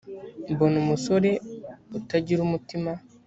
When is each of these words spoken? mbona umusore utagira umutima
mbona 0.51 0.75
umusore 0.83 1.31
utagira 1.97 2.39
umutima 2.47 2.91